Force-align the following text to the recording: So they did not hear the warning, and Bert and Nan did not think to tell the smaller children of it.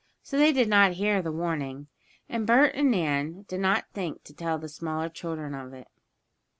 So 0.23 0.35
they 0.35 0.51
did 0.51 0.67
not 0.67 0.93
hear 0.93 1.21
the 1.21 1.31
warning, 1.31 1.85
and 2.27 2.47
Bert 2.47 2.73
and 2.73 2.89
Nan 2.89 3.43
did 3.43 3.59
not 3.59 3.91
think 3.93 4.23
to 4.23 4.33
tell 4.33 4.57
the 4.57 4.67
smaller 4.67 5.09
children 5.09 5.53
of 5.53 5.73
it. 5.73 5.89